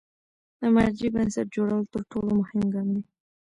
[0.59, 3.03] د مرجع بنسټ جوړول تر ټولو مهم ګام دی.